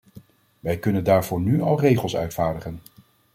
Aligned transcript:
Wij 0.59 0.77
kunnen 0.79 1.03
daarvoor 1.03 1.41
nu 1.41 1.61
al 1.61 1.79
regels 1.79 2.15
uitvaardigen. 2.15 2.81